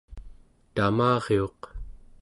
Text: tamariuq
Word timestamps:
tamariuq 0.75 1.61